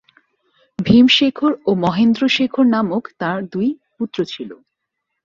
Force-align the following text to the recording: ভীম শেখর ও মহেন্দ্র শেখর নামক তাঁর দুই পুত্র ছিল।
ভীম 0.79 1.05
শেখর 1.09 1.51
ও 1.65 1.71
মহেন্দ্র 1.83 2.21
শেখর 2.29 2.65
নামক 2.67 3.03
তাঁর 3.19 3.39
দুই 3.53 3.67
পুত্র 3.95 4.17
ছিল। 4.25 4.49